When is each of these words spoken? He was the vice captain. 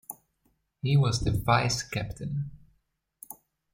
He 0.81 0.97
was 0.97 1.19
the 1.19 1.29
vice 1.29 1.83
captain. 1.83 2.49